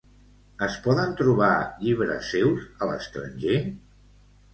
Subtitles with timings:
[0.67, 1.49] Es poden trobar
[1.83, 3.59] llibres seus a l'estranger?